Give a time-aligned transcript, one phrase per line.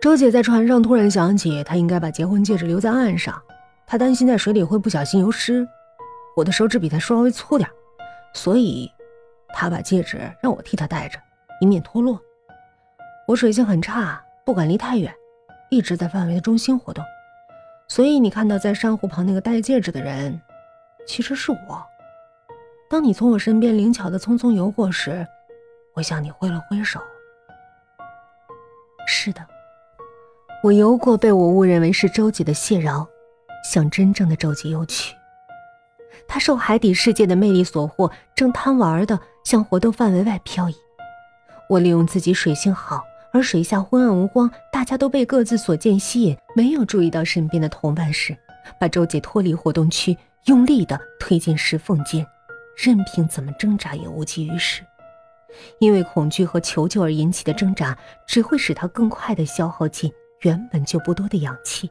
[0.00, 3.40] 周姐在船上突然想起，她应该把结婚戒指留在岸上，
[3.86, 5.68] 她担心在水里会不小心游失。
[6.34, 7.68] 我的手指比她稍微粗点，
[8.32, 8.90] 所以
[9.52, 11.18] 她把戒指让我替她戴着，
[11.60, 12.18] 以免脱落。
[13.28, 15.14] 我水性很差，不敢离太远，
[15.68, 17.04] 一直在范围的中心活动，
[17.86, 20.40] 所以你看到在珊瑚旁那个戴戒指的人，
[21.06, 21.86] 其实是我。
[22.88, 25.26] 当你从我身边灵巧的匆匆游过时，
[25.92, 26.98] 我向你挥了挥手。
[29.06, 29.46] 是的。
[30.62, 33.08] 我游过被我误认为是周姐的谢饶，
[33.64, 35.16] 向真正的周姐游去。
[36.28, 40.74] 她受海底世界的魅力所惑，正贪玩的向活动范围外漂移。
[41.70, 43.02] 我利用自己水性好，
[43.32, 48.36] 而水下昏暗无光，大家都被各自所见吸引，没有注意到身边的同伴时，
[48.78, 50.14] 把周姐脱离活动区，
[50.44, 52.26] 用力的推进石缝间，
[52.76, 54.82] 任凭怎么挣扎也无济于事。
[55.78, 60.12] 因为恐惧和求救而引起的挣扎，只会使她更快的消耗尽。
[60.40, 61.90] 原本就不多的氧气，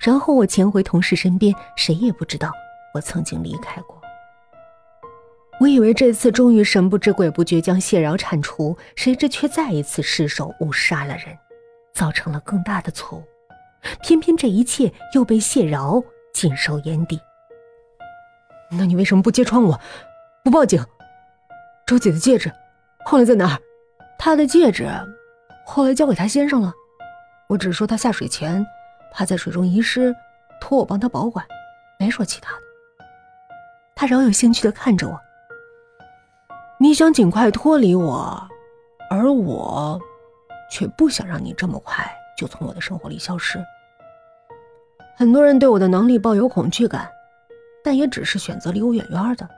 [0.00, 2.50] 然后我潜回同事身边，谁也不知道
[2.94, 4.00] 我曾经离开过。
[5.60, 11.38] 我以为这次终于神不知鬼不觉将谢饶铲除，谁知却再一次失手误杀了人，
[11.92, 13.24] 造成了更大的错误。
[14.02, 17.20] 偏偏这一切又被谢饶尽收眼底。
[18.72, 19.80] 那你为什么不揭穿我，
[20.42, 20.84] 不报警？
[21.86, 22.50] 周姐的戒指
[23.04, 23.56] 后来在哪？
[24.18, 24.88] 她的戒指
[25.64, 26.72] 后来交给她先生了。
[27.48, 28.64] 我只说他下水前
[29.12, 30.14] 怕在水中遗失，
[30.60, 31.44] 托我帮他保管，
[31.98, 32.62] 没说其他的。
[33.94, 35.20] 他饶有兴趣的看着我。
[36.80, 38.48] 你想尽快脱离我，
[39.10, 40.00] 而我
[40.70, 42.04] 却不想让你这么快
[42.36, 43.62] 就从我的生活里消失。
[45.16, 47.08] 很多人对我的能力抱有恐惧感，
[47.84, 49.48] 但也只是选择离我远远的。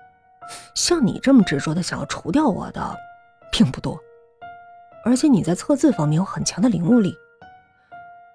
[0.75, 2.97] 像你这么执着的想要除掉我的，
[3.50, 3.98] 并不多。
[5.05, 7.17] 而且你在测字方面有很强的领悟力。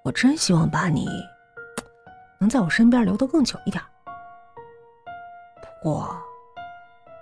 [0.04, 1.08] 我真希望把你
[2.40, 3.84] 能在我身边留得更久一点。
[5.62, 6.00] 不过，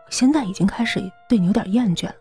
[0.05, 2.15] 我现在已经开始对你有点厌倦了。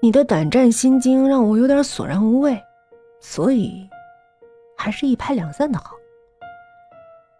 [0.00, 2.62] 你的胆战心惊让我有点索然无味，
[3.20, 3.88] 所以
[4.76, 5.92] 还是一拍两散的好。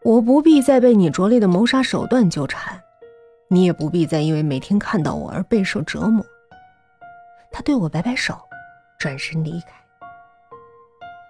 [0.03, 2.79] 我不必再被你拙劣的谋杀手段纠缠，
[3.49, 6.25] 你也不必再因为每天看到我而备受折磨。
[7.51, 8.39] 他对我摆摆手，
[8.99, 9.86] 转身离开。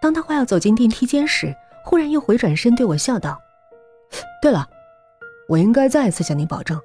[0.06, 1.52] 当他快要走进电梯间时，
[1.84, 3.42] 忽然又回转身对我笑道
[4.40, 4.64] ：“对了，
[5.48, 6.80] 我应该再次向你保证，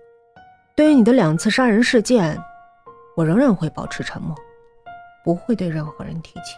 [0.75, 2.35] 对于你的两次杀人事件，
[3.15, 4.35] 我仍然会保持沉默，
[5.23, 6.55] 不会对任何人提起。”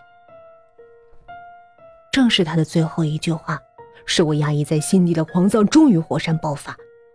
[2.14, 3.60] 正是他的最后一句话，
[4.06, 6.74] 使我压抑在心底的狂躁终于火山爆发。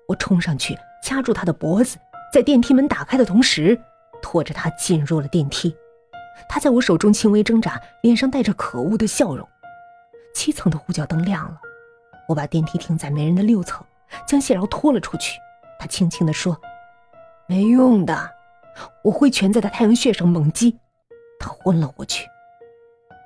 [0.09, 1.97] 我冲上去掐住他的脖子，
[2.31, 3.81] 在电梯门打开的同时，
[4.21, 5.75] 拖着他进入了电梯。
[6.47, 9.49] 他在我手中轻微挣扎，脸上带着可恶的笑容。
[10.35, 11.59] 七层的呼叫灯亮了，
[12.29, 13.85] 我把电梯停在没人的六层，
[14.27, 15.39] 将谢饶拖了出去。
[15.79, 16.61] 他轻轻地说
[17.49, 18.31] ：“没用的。”
[19.03, 20.79] 我挥拳在他太阳穴上猛击，
[21.41, 22.29] 他昏了过去。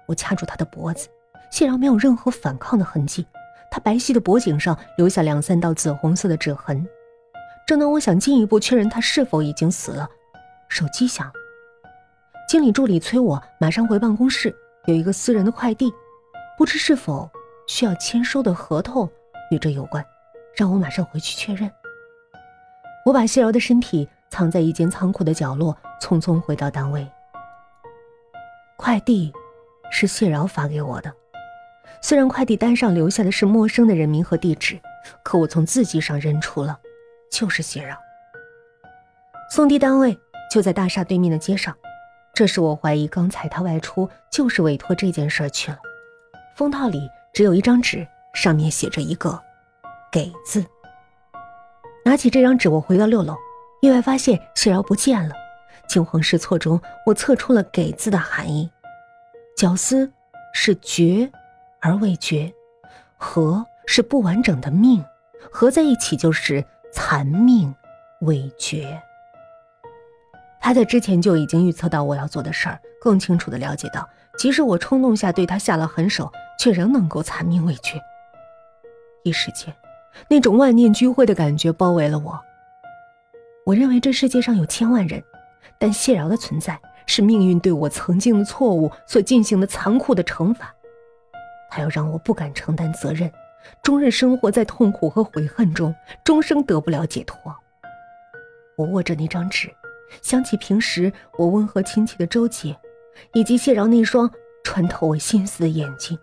[0.06, 1.08] 我掐住他的脖子，
[1.50, 3.26] 谢饶没有任何反抗的痕迹，
[3.70, 6.86] 他白皙的脖颈上留下两三道紫红色的指痕。
[7.66, 10.08] 正当我想进一步确认他是否已经死了，
[10.68, 11.32] 手机响了。
[12.48, 14.54] 经理助理催我马上回办公室，
[14.86, 15.92] 有一个私人的快递，
[16.58, 17.30] 不知是否
[17.66, 19.10] 需要签收的合同
[19.50, 20.04] 与这有关，
[20.54, 21.70] 让我马上回去确认。
[23.06, 27.08] 我把谢饶的身体藏在一间仓库的角落，匆匆回到单位。
[28.76, 29.32] 快递
[29.90, 31.12] 是谢饶发给我的，
[32.02, 34.78] 虽然快递单上留下的是陌生的人名和地址，
[35.22, 36.78] 可我从字迹上认出了，
[37.30, 37.96] 就是谢饶。
[39.50, 40.18] 送递单位
[40.50, 41.74] 就在大厦对面的街上。
[42.34, 45.78] 这是我怀疑刚才他外出就是委托这件事去了。
[46.56, 49.40] 封套里只有一张纸，上面写着一个
[50.10, 50.64] “给”字。
[52.04, 53.36] 拿起这张纸，我回到六楼，
[53.80, 55.34] 意外发现谢饶不见了。
[55.88, 58.70] 惊慌失措中，我测出了“给”字的含义：
[59.56, 60.10] 绞丝
[60.54, 61.30] 是绝
[61.80, 62.52] 而未绝，
[63.16, 65.04] 合是不完整的命，
[65.50, 67.74] 合在一起就是残命
[68.20, 69.02] 未绝。
[70.62, 78.00] 他在之前就已经预测到我要做的事儿，更清楚的了解到，即使我冲动下对他下了狠手，却仍能够残命未绝。
[79.24, 79.74] 一时间，
[80.28, 82.40] 那种万念俱灰的感觉包围了我。
[83.66, 85.20] 我认为这世界上有千万人，
[85.78, 90.72] 但谢饶的存在是命运对我曾经的错误所进行的残酷的惩罚。
[91.70, 93.28] 他要让我不敢承担责任，
[93.82, 95.92] 终日生活在痛苦和悔恨中，
[96.22, 97.36] 终生得不了解脱。
[98.76, 99.68] 我握着那张纸。
[100.20, 102.76] 想起平时我温和亲切的周姐，
[103.32, 104.30] 以及谢饶那双
[104.62, 106.18] 穿透我心思的眼睛，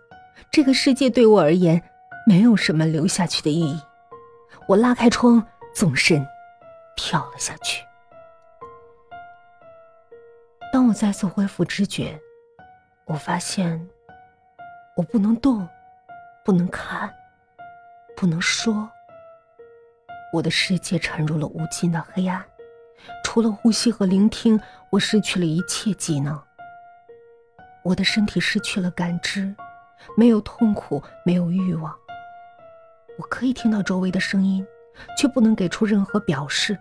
[0.52, 1.82] 这个世界对我而言
[2.26, 3.80] 没有什么留下去的意义。
[4.68, 5.44] 我拉开窗，
[5.74, 6.24] 纵身
[6.96, 7.84] 跳了下去。
[10.72, 12.20] 当我再次恢复知觉，
[13.06, 13.88] 我发现
[14.96, 15.68] 我不能动，
[16.44, 17.12] 不能看，
[18.16, 18.88] 不能说。
[20.32, 22.44] 我的世界沉入了无尽的黑暗，
[23.24, 24.60] 除了呼吸和聆听，
[24.90, 26.40] 我失去了一切技能。
[27.82, 29.54] 我的身体失去了感知，
[30.16, 31.94] 没有痛苦，没有欲望。
[33.18, 34.66] 我可以听到周围的声音，
[35.16, 36.78] 却不能给出任何表示。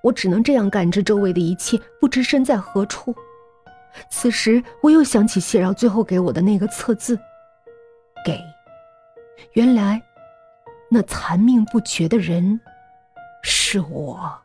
[0.00, 3.14] 我只能这样感知周围的一切，不知身在何处。
[4.08, 7.18] 此时，我又想起谢饶最后给我的那个测字
[8.24, 8.40] “给”。
[9.54, 10.00] 原来，
[10.88, 12.60] 那残命不绝的人。
[13.42, 14.40] 是我。